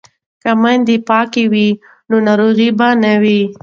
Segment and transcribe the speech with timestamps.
[0.41, 1.67] که میندې پاکې وي
[2.09, 3.41] نو ناروغي به نه وي.